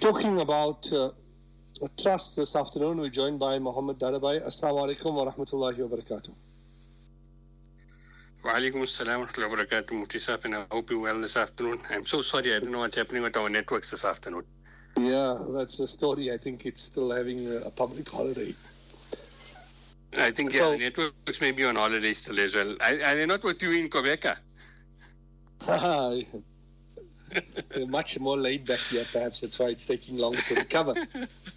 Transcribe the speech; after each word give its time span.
We're 0.00 0.12
talking 0.12 0.38
about 0.38 0.86
uh, 0.92 1.10
trust 2.00 2.36
this 2.36 2.54
afternoon. 2.54 2.98
We're 2.98 3.10
joined 3.10 3.40
by 3.40 3.58
Muhammed 3.58 3.98
Daddabhay. 3.98 4.46
Assalamu 4.46 4.94
alaikum 4.94 5.12
wa 5.12 5.24
rahmatullahi 5.32 5.76
wa 5.80 5.96
barakatuh. 5.96 6.30
Wa 8.44 8.52
alaikum 8.52 8.86
assalam 8.86 9.20
wa 9.20 9.26
rahmatullahi 9.26 9.50
wa 9.50 9.56
barakatuh, 9.56 9.92
Mufti 9.92 10.20
Saab, 10.20 10.44
and 10.44 10.54
I 10.54 10.66
hope 10.70 10.90
you're 10.90 11.00
well 11.00 11.20
this 11.20 11.36
afternoon. 11.36 11.80
I'm 11.90 12.04
so 12.04 12.22
sorry, 12.22 12.54
I 12.54 12.60
don't 12.60 12.70
know 12.70 12.78
what's 12.78 12.94
happening 12.94 13.24
with 13.24 13.36
our 13.36 13.48
networks 13.48 13.90
this 13.90 14.04
afternoon. 14.04 14.44
Yeah, 14.98 15.36
that's 15.52 15.76
the 15.78 15.88
story. 15.88 16.30
I 16.32 16.38
think 16.38 16.64
it's 16.64 16.84
still 16.86 17.10
having 17.10 17.48
a, 17.48 17.66
a 17.66 17.70
public 17.72 18.06
holiday. 18.06 18.54
I 20.16 20.30
think, 20.30 20.52
yeah, 20.52 20.60
So- 20.60 20.72
the 20.72 20.78
networks 20.78 21.40
may 21.40 21.50
be 21.50 21.64
on 21.64 21.74
holiday 21.74 22.14
still 22.14 22.38
as 22.38 22.54
well. 22.54 22.76
Are, 22.80 23.02
are 23.02 23.16
they 23.16 23.26
not 23.26 23.42
with 23.42 23.60
you 23.60 23.72
in 23.72 23.90
Gqeberha? 23.90 24.36
They're 27.74 27.86
much 27.86 28.16
more 28.20 28.36
laid 28.36 28.66
back 28.66 28.80
here, 28.90 29.04
perhaps 29.12 29.40
that's 29.40 29.58
why 29.58 29.66
it's 29.66 29.86
taking 29.86 30.16
longer 30.16 30.40
to 30.48 30.54
recover. 30.54 30.94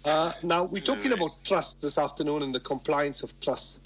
Uh, 0.04 0.32
now, 0.42 0.64
we're 0.64 0.82
talking 0.82 1.12
about 1.12 1.30
trust 1.46 1.76
this 1.80 1.96
afternoon 1.96 2.42
and 2.42 2.52
the 2.52 2.58
compliance 2.58 3.22
of 3.22 3.30
trust. 3.40 3.78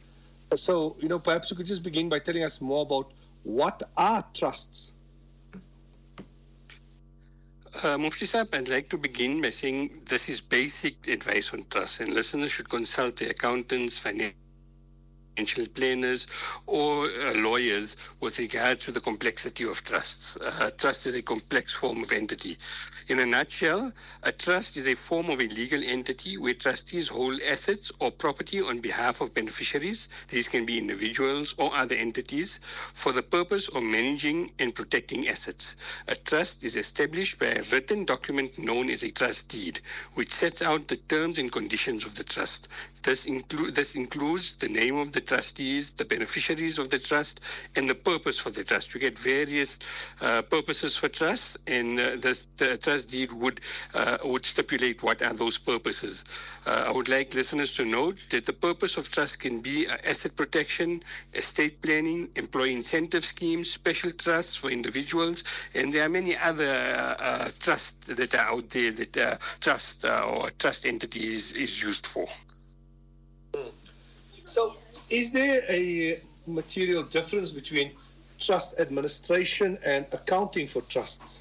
So, 0.54 0.96
you 0.98 1.10
know, 1.10 1.18
perhaps 1.18 1.50
you 1.50 1.58
could 1.58 1.66
just 1.66 1.82
begin 1.82 2.08
by 2.08 2.20
telling 2.20 2.42
us 2.42 2.56
more 2.58 2.86
about 2.86 3.12
what 3.42 3.82
are 3.98 4.24
trusts? 4.34 4.92
Uh, 7.82 7.98
Mufti 7.98 8.26
Saab, 8.26 8.54
I'd 8.54 8.68
like 8.68 8.88
to 8.88 8.96
begin 8.96 9.42
by 9.42 9.50
saying 9.50 9.90
this 10.08 10.26
is 10.30 10.40
basic 10.40 11.06
advice 11.06 11.50
on 11.52 11.66
trust, 11.70 12.00
and 12.00 12.14
listeners 12.14 12.50
should 12.50 12.70
consult 12.70 13.18
their 13.18 13.28
accountants, 13.28 14.00
financial 14.02 14.45
planners, 15.74 16.26
or 16.66 17.06
uh, 17.06 17.34
lawyers 17.36 17.96
with 18.20 18.38
regard 18.38 18.80
to 18.80 18.92
the 18.92 19.00
complexity 19.00 19.64
of 19.64 19.76
trusts. 19.84 20.36
Uh, 20.40 20.70
trust 20.78 21.06
is 21.06 21.14
a 21.14 21.22
complex 21.22 21.76
form 21.80 22.02
of 22.02 22.10
entity. 22.12 22.56
In 23.08 23.20
a 23.20 23.26
nutshell, 23.26 23.92
a 24.22 24.32
trust 24.32 24.76
is 24.76 24.86
a 24.86 24.96
form 25.08 25.30
of 25.30 25.38
a 25.38 25.44
legal 25.44 25.82
entity 25.84 26.38
where 26.38 26.54
trustees 26.54 27.08
hold 27.08 27.40
assets 27.42 27.90
or 28.00 28.10
property 28.10 28.60
on 28.60 28.80
behalf 28.80 29.16
of 29.20 29.34
beneficiaries. 29.34 30.08
These 30.30 30.48
can 30.48 30.66
be 30.66 30.78
individuals 30.78 31.54
or 31.58 31.74
other 31.74 31.94
entities 31.94 32.58
for 33.02 33.12
the 33.12 33.22
purpose 33.22 33.70
of 33.74 33.82
managing 33.82 34.50
and 34.58 34.74
protecting 34.74 35.28
assets. 35.28 35.76
A 36.08 36.16
trust 36.26 36.64
is 36.64 36.74
established 36.74 37.38
by 37.38 37.46
a 37.46 37.62
written 37.70 38.04
document 38.04 38.58
known 38.58 38.90
as 38.90 39.02
a 39.02 39.10
trust 39.12 39.48
deed, 39.48 39.80
which 40.14 40.30
sets 40.30 40.62
out 40.62 40.88
the 40.88 40.96
terms 41.08 41.38
and 41.38 41.52
conditions 41.52 42.04
of 42.04 42.14
the 42.16 42.24
trust. 42.24 42.68
This, 43.04 43.24
inclu- 43.26 43.74
this 43.74 43.94
includes 43.94 44.56
the 44.60 44.68
name 44.68 44.96
of 44.96 45.12
the 45.12 45.20
trustees, 45.26 45.92
the 45.98 46.04
beneficiaries 46.04 46.78
of 46.78 46.90
the 46.90 46.98
trust, 46.98 47.40
and 47.74 47.88
the 47.88 47.94
purpose 47.94 48.40
for 48.42 48.50
the 48.50 48.64
trust. 48.64 48.88
You 48.94 49.00
get 49.00 49.14
various 49.22 49.78
uh, 50.20 50.42
purposes 50.42 50.96
for 51.00 51.08
trusts, 51.08 51.56
and 51.66 51.98
uh, 51.98 52.16
this, 52.22 52.44
the 52.58 52.78
trust 52.82 53.10
deed 53.10 53.32
would 53.32 53.60
uh, 53.94 54.18
would 54.24 54.44
stipulate 54.44 55.02
what 55.02 55.22
are 55.22 55.36
those 55.36 55.58
purposes. 55.64 56.24
Uh, 56.66 56.84
I 56.88 56.92
would 56.92 57.08
like 57.08 57.34
listeners 57.34 57.72
to 57.76 57.84
note 57.84 58.16
that 58.30 58.46
the 58.46 58.52
purpose 58.52 58.96
of 58.96 59.04
trust 59.12 59.40
can 59.40 59.60
be 59.60 59.86
uh, 59.86 59.96
asset 60.04 60.36
protection, 60.36 61.02
estate 61.34 61.82
planning, 61.82 62.28
employee 62.36 62.74
incentive 62.74 63.22
schemes, 63.24 63.72
special 63.74 64.12
trusts 64.18 64.58
for 64.60 64.70
individuals, 64.70 65.42
and 65.74 65.92
there 65.92 66.04
are 66.04 66.08
many 66.08 66.36
other 66.36 67.52
trusts 67.60 67.92
that 68.08 68.34
are 68.34 68.54
out 68.54 68.64
there 68.72 68.92
that 68.92 69.38
trust 69.60 70.04
or 70.04 70.50
trust 70.58 70.84
entity 70.84 71.36
is, 71.36 71.52
is 71.56 71.82
used 71.82 72.06
for. 72.12 72.26
So, 74.44 74.74
is 75.10 75.32
there 75.32 75.62
a 75.68 76.20
material 76.46 77.04
difference 77.04 77.50
between 77.50 77.92
trust 78.40 78.74
administration 78.78 79.78
and 79.84 80.06
accounting 80.12 80.68
for 80.68 80.82
trusts? 80.90 81.40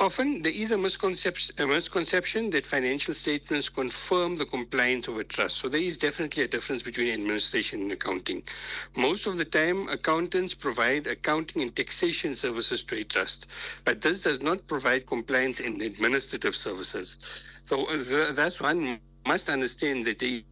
Often 0.00 0.42
there 0.42 0.52
is 0.52 0.70
a 0.70 0.78
misconception, 0.78 1.56
a 1.58 1.66
misconception 1.66 2.50
that 2.50 2.64
financial 2.66 3.14
statements 3.14 3.68
confirm 3.68 4.38
the 4.38 4.46
compliance 4.46 5.08
of 5.08 5.16
a 5.16 5.24
trust. 5.24 5.56
So 5.60 5.68
there 5.68 5.80
is 5.80 5.98
definitely 5.98 6.44
a 6.44 6.48
difference 6.48 6.84
between 6.84 7.12
administration 7.12 7.82
and 7.82 7.92
accounting. 7.92 8.44
Most 8.96 9.26
of 9.26 9.38
the 9.38 9.44
time, 9.44 9.88
accountants 9.88 10.54
provide 10.54 11.08
accounting 11.08 11.62
and 11.62 11.74
taxation 11.74 12.36
services 12.36 12.84
to 12.86 13.00
a 13.00 13.04
trust, 13.04 13.46
but 13.84 14.00
this 14.00 14.22
does 14.22 14.40
not 14.40 14.64
provide 14.68 15.08
compliance 15.08 15.58
and 15.58 15.82
administrative 15.82 16.54
services. 16.54 17.18
So 17.66 17.86
uh, 17.86 17.96
th- 17.96 18.36
that's 18.36 18.60
one 18.60 19.00
must 19.26 19.48
understand 19.48 20.06
that 20.06 20.20
there 20.20 20.42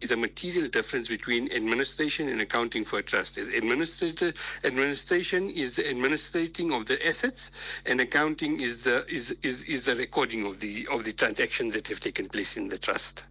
is 0.00 0.10
a 0.10 0.16
material 0.16 0.68
difference 0.68 1.08
between 1.08 1.50
administration 1.52 2.28
and 2.28 2.40
accounting 2.40 2.84
for 2.84 2.98
a 2.98 3.02
trust. 3.02 3.38
Is 3.38 3.48
administrator 3.54 4.32
administration 4.64 5.50
is 5.50 5.76
the 5.76 5.88
administrating 5.88 6.72
of 6.72 6.86
the 6.86 7.04
assets, 7.06 7.50
and 7.86 8.00
accounting 8.00 8.60
is 8.60 8.82
the 8.84 9.04
is, 9.06 9.32
is, 9.42 9.62
is 9.66 9.86
the 9.86 9.96
recording 9.96 10.44
of 10.46 10.60
the 10.60 10.86
of 10.90 11.04
the 11.04 11.12
transactions 11.12 11.74
that 11.74 11.86
have 11.86 12.00
taken 12.00 12.28
place 12.28 12.56
in 12.56 12.68
the 12.68 12.78
trust. 12.78 13.22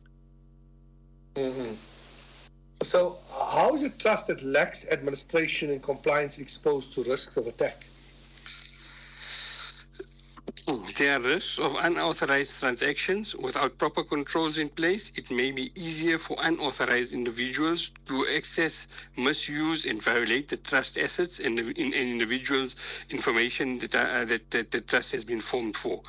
Mm-hmm. 1.36 1.76
So, 2.84 3.18
how 3.30 3.74
is 3.76 3.84
a 3.84 3.90
trust 4.00 4.28
that 4.28 4.44
lacks 4.44 4.86
administration 4.92 5.72
and 5.72 5.82
compliance 5.82 6.38
exposed 6.40 6.94
to 6.96 7.04
risks 7.04 7.38
of 7.38 7.48
attack? 7.48 7.76
There 10.98 11.16
are 11.16 11.22
risks 11.22 11.60
of 11.60 11.74
unauthorized 11.76 12.54
transactions 12.60 13.36
without 13.36 13.78
proper 13.78 14.04
controls 14.04 14.58
in 14.58 14.70
place. 14.70 15.12
It 15.16 15.30
may 15.30 15.52
be 15.52 15.72
easier 15.76 16.18
for 16.18 16.38
unauthorized 16.40 17.14
individuals 17.14 17.92
to 18.08 18.26
access, 18.36 18.88
misuse, 19.16 19.86
and 19.86 20.04
violate 20.04 20.50
the 20.50 20.58
trust 20.58 20.98
assets 20.98 21.40
and 21.44 21.60
in, 21.60 21.94
in 21.94 21.94
individuals' 21.94 22.76
information 23.12 23.78
that, 23.78 23.94
are, 23.94 24.26
that, 24.26 24.50
that 24.50 24.72
the 24.72 24.82
trust 24.82 25.12
has 25.12 25.24
been 25.24 25.44
formed 25.52 25.76
for. 25.84 26.02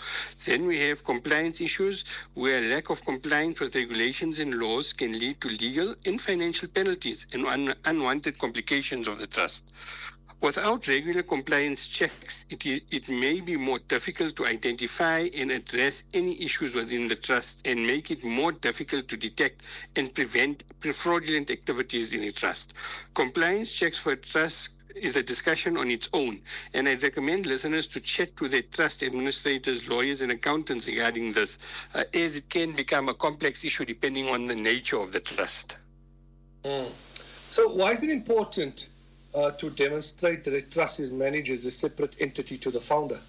Then 0.46 0.66
we 0.66 0.80
have 0.88 1.04
compliance 1.04 1.60
issues 1.60 2.02
where 2.32 2.62
lack 2.62 2.88
of 2.88 3.04
compliance 3.04 3.60
with 3.60 3.74
regulations 3.74 4.38
and 4.38 4.54
laws 4.54 4.94
can 4.96 5.18
lead 5.18 5.38
to 5.42 5.48
legal 5.48 5.94
and 6.06 6.18
financial 6.18 6.68
penalties 6.68 7.26
and 7.34 7.44
un, 7.46 7.74
unwanted 7.84 8.38
complications 8.38 9.06
of 9.06 9.18
the 9.18 9.26
trust. 9.26 9.60
Without 10.42 10.86
regular 10.86 11.22
compliance 11.22 11.88
checks, 11.98 12.44
it, 12.50 12.82
it 12.90 13.08
may 13.08 13.40
be 13.40 13.56
more 13.56 13.78
difficult 13.88 14.36
to 14.36 14.44
identify 14.44 15.20
and 15.34 15.50
address 15.50 16.02
any 16.12 16.44
issues 16.44 16.74
within 16.74 17.08
the 17.08 17.16
trust 17.16 17.54
and 17.64 17.86
make 17.86 18.10
it 18.10 18.22
more 18.22 18.52
difficult 18.52 19.08
to 19.08 19.16
detect 19.16 19.62
and 19.96 20.14
prevent 20.14 20.62
fraudulent 21.02 21.50
activities 21.50 22.12
in 22.12 22.22
a 22.22 22.32
trust. 22.32 22.74
Compliance 23.14 23.74
checks 23.80 23.98
for 24.02 24.12
a 24.12 24.16
trust 24.16 24.68
is 24.94 25.16
a 25.16 25.22
discussion 25.22 25.76
on 25.76 25.90
its 25.90 26.08
own, 26.12 26.40
and 26.74 26.88
I 26.88 26.94
recommend 26.94 27.46
listeners 27.46 27.88
to 27.92 28.00
chat 28.00 28.36
to 28.36 28.48
their 28.48 28.62
trust 28.72 29.02
administrators, 29.02 29.82
lawyers, 29.88 30.20
and 30.20 30.30
accountants 30.32 30.86
regarding 30.86 31.32
this, 31.32 31.56
uh, 31.94 32.00
as 32.14 32.34
it 32.34 32.48
can 32.50 32.74
become 32.76 33.08
a 33.08 33.14
complex 33.14 33.64
issue 33.64 33.84
depending 33.84 34.28
on 34.28 34.46
the 34.46 34.54
nature 34.54 34.98
of 34.98 35.12
the 35.12 35.20
trust. 35.20 35.76
Mm. 36.64 36.92
So, 37.50 37.74
why 37.74 37.92
is 37.92 38.02
it 38.02 38.10
important 38.10 38.86
uh, 39.36 39.52
to 39.58 39.70
demonstrate 39.70 40.44
that 40.44 40.54
a 40.54 40.62
trust 40.62 40.98
is 40.98 41.12
managed 41.12 41.50
as 41.50 41.64
a 41.64 41.70
separate 41.70 42.16
entity 42.18 42.58
to 42.58 42.70
the 42.70 42.80
founder? 42.88 43.20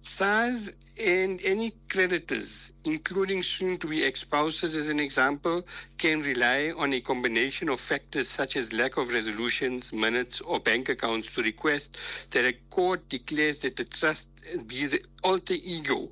SARS 0.00 0.70
and 0.98 1.40
any 1.44 1.72
creditors, 1.90 2.72
including 2.84 3.42
soon-to-be 3.42 4.04
ex-spouses 4.04 4.74
as 4.74 4.88
an 4.88 5.00
example, 5.00 5.62
can 5.98 6.20
rely 6.20 6.72
on 6.76 6.92
a 6.92 7.00
combination 7.00 7.68
of 7.68 7.78
factors 7.88 8.28
such 8.36 8.56
as 8.56 8.72
lack 8.72 8.96
of 8.96 9.08
resolutions, 9.08 9.90
minutes, 9.92 10.40
or 10.44 10.60
bank 10.60 10.88
accounts 10.88 11.28
to 11.34 11.42
request 11.42 11.96
that 12.32 12.44
a 12.44 12.52
court 12.70 13.08
declares 13.08 13.58
that 13.62 13.76
the 13.76 13.84
trust 13.84 14.26
be 14.66 14.86
the 14.86 15.00
alter 15.22 15.54
ego 15.54 16.08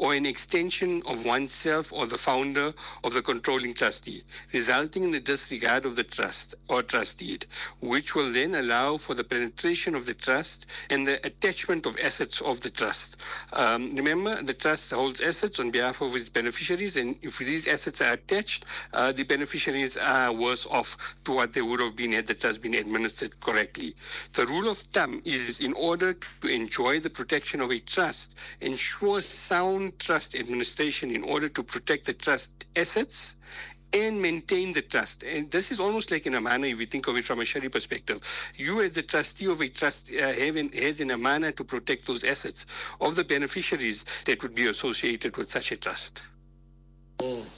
or 0.00 0.14
an 0.14 0.24
extension 0.24 1.02
of 1.04 1.24
oneself 1.26 1.84
or 1.92 2.06
the 2.06 2.18
founder 2.24 2.72
of 3.04 3.12
the 3.12 3.20
controlling 3.20 3.74
trustee, 3.74 4.24
resulting 4.54 5.04
in 5.04 5.12
the 5.12 5.20
disregard 5.20 5.84
of 5.84 5.94
the 5.94 6.04
trust 6.04 6.54
or 6.70 6.82
trust 6.82 7.18
deed, 7.18 7.44
which 7.82 8.14
will 8.16 8.32
then 8.32 8.54
allow 8.54 8.98
for 9.06 9.14
the 9.14 9.22
penetration 9.22 9.94
of 9.94 10.06
the 10.06 10.14
trust 10.14 10.64
and 10.88 11.06
the 11.06 11.24
attachment 11.26 11.84
of 11.84 11.94
assets 12.02 12.40
of 12.42 12.58
the 12.62 12.70
trust. 12.70 13.16
Um, 13.52 13.94
remember, 13.94 14.42
the 14.42 14.54
trust 14.54 14.90
holds 14.90 15.20
assets 15.20 15.60
on 15.60 15.70
behalf 15.70 15.96
of 16.00 16.14
its 16.14 16.30
beneficiaries, 16.30 16.96
and 16.96 17.16
if 17.20 17.34
these 17.38 17.68
assets 17.68 18.00
are 18.00 18.14
attached, 18.14 18.64
uh, 18.94 19.12
the 19.12 19.24
beneficiaries 19.24 19.98
are 20.00 20.32
worse 20.32 20.66
off 20.70 20.86
to 21.26 21.32
what 21.32 21.52
they 21.52 21.60
would 21.60 21.78
have 21.78 21.94
been 21.94 22.12
had 22.12 22.26
the 22.26 22.34
trust 22.34 22.62
been 22.62 22.74
administered 22.74 23.38
correctly. 23.42 23.94
The 24.34 24.46
rule 24.46 24.70
of 24.70 24.78
thumb 24.94 25.20
is 25.26 25.60
in 25.60 25.74
order 25.74 26.14
to 26.40 26.48
enjoy 26.48 27.00
the 27.00 27.10
protection 27.10 27.60
of 27.60 27.70
a 27.70 27.80
trust, 27.80 28.28
ensure 28.62 29.20
sound 29.20 29.89
trust 29.98 30.34
administration 30.34 31.10
in 31.10 31.22
order 31.22 31.48
to 31.48 31.62
protect 31.62 32.06
the 32.06 32.14
trust 32.14 32.48
assets 32.76 33.34
and 33.92 34.20
maintain 34.20 34.72
the 34.72 34.82
trust. 34.82 35.22
And 35.22 35.50
this 35.50 35.70
is 35.70 35.80
almost 35.80 36.10
like 36.10 36.26
in 36.26 36.34
a 36.34 36.40
manner, 36.40 36.66
if 36.66 36.78
we 36.78 36.86
think 36.86 37.08
of 37.08 37.16
it 37.16 37.24
from 37.24 37.40
a 37.40 37.44
Sharia 37.44 37.70
perspective. 37.70 38.18
You, 38.56 38.80
as 38.82 38.94
the 38.94 39.02
trustee 39.02 39.46
of 39.46 39.60
a 39.60 39.68
trust, 39.68 40.02
uh, 40.10 40.32
have 40.32 40.56
in, 40.56 40.70
has 40.72 41.00
in 41.00 41.10
a 41.10 41.18
manner 41.18 41.52
to 41.52 41.64
protect 41.64 42.06
those 42.06 42.22
assets 42.24 42.64
of 43.00 43.16
the 43.16 43.24
beneficiaries 43.24 44.04
that 44.26 44.42
would 44.42 44.54
be 44.54 44.68
associated 44.68 45.36
with 45.36 45.48
such 45.48 45.72
a 45.72 45.76
trust. 45.76 46.20
Mm. 47.18 47.48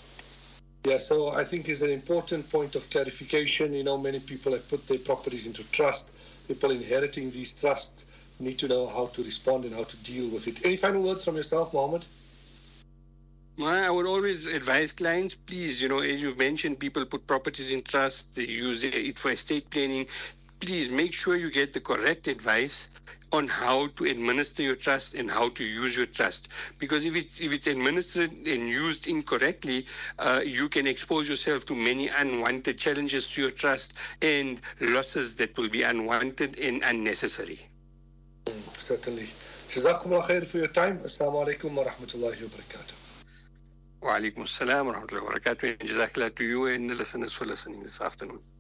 Yeah, 0.85 0.99
so 0.99 1.29
I 1.29 1.49
think 1.49 1.69
it's 1.69 1.83
an 1.83 1.91
important 1.91 2.51
point 2.51 2.75
of 2.75 2.83
clarification. 2.91 3.73
You 3.73 3.85
know, 3.85 3.97
many 3.99 4.21
people 4.21 4.53
have 4.53 4.69
put 4.69 4.81
their 4.89 4.99
properties 5.05 5.47
into 5.47 5.63
trust. 5.73 6.11
People 6.49 6.73
inheriting 6.73 7.31
these 7.31 7.55
trusts 7.61 8.05
need 8.41 8.59
to 8.59 8.69
know 8.69 8.89
how 8.89 9.11
to 9.15 9.23
respond 9.23 9.65
and 9.65 9.75
how 9.75 9.85
to 9.85 10.03
deal 10.03 10.33
with 10.33 10.49
it. 10.49 10.59
Any 10.65 10.77
final 10.77 11.05
words 11.05 11.25
from 11.25 11.37
yourself, 11.37 11.73
Muhammed? 11.73 12.05
I 13.61 13.91
would 13.91 14.07
always 14.07 14.47
advise 14.47 14.93
clients, 14.93 15.37
please, 15.47 15.81
you 15.81 15.89
know, 15.89 15.99
as 15.99 16.21
you've 16.21 16.39
mentioned, 16.39 16.79
people 16.79 17.05
put 17.05 17.27
properties 17.27 17.71
in 17.71 17.83
trust, 17.85 18.25
they 18.35 18.43
use 18.43 18.81
it 18.83 19.19
for 19.19 19.31
estate 19.31 19.71
planning. 19.71 20.07
Please 20.61 20.91
make 20.91 21.13
sure 21.13 21.37
you 21.37 21.51
get 21.51 21.75
the 21.75 21.81
correct 21.81 22.29
advice 22.29 22.87
on 23.33 23.49
how 23.49 23.89
to 23.97 24.05
administer 24.05 24.63
your 24.63 24.77
trust 24.77 25.15
and 25.15 25.31
how 25.31 25.49
to 25.51 25.65
use 25.65 25.97
your 25.97 26.07
trust. 26.07 26.49
Because 26.79 27.05
if 27.05 27.15
it's, 27.15 27.41
if 27.41 27.51
it's 27.53 27.67
administered 27.67 28.31
and 28.31 28.69
used 28.69 29.07
incorrectly, 29.07 29.85
uh, 30.19 30.41
you 30.45 30.69
can 30.69 30.87
expose 30.87 31.29
yourself 31.29 31.65
to 31.67 31.75
many 31.75 32.09
unwanted 32.09 32.79
challenges 32.79 33.27
to 33.35 33.43
your 33.43 33.51
trust 33.51 33.93
and 34.23 34.61
losses 34.81 35.35
that 35.39 35.57
will 35.59 35.71
be 35.71 35.83
unwanted 35.83 36.59
and 36.59 36.83
unnecessary. 36.85 37.59
Mm, 38.47 38.63
certainly. 38.79 39.29
Jazakumullah 39.75 40.29
khair 40.29 40.51
for 40.51 40.59
your 40.59 40.69
time. 40.69 41.01
Assalamu 41.01 41.47
alaikum 41.47 41.75
wa 41.75 41.85
rahmatullahi 41.85 42.43
wa 42.43 42.49
barakatuh. 42.49 43.02
وعليكم 44.03 44.43
السلام 44.43 44.87
ورحمة 44.87 45.05
الله 45.05 45.23
وبركاته. 45.23 45.73
جزاك 45.73 46.15
الله 46.15 46.29
تو 46.29 46.45
يو 46.45 46.67
إن 46.67 46.99
listeners 46.99 47.39
فور 47.39 47.49
listening 47.49 47.85
this 47.87 48.52